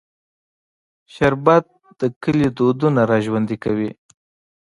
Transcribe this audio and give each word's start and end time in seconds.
شربت 1.13 1.65
د 1.99 2.01
کلي 2.23 2.47
دودونه 2.57 3.01
راژوندي 3.11 3.57
کوي 3.63 3.91